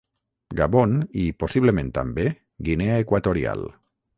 [0.61, 0.95] Gabon
[1.25, 2.25] i, possiblement també,
[2.71, 3.67] Guinea Equatorial.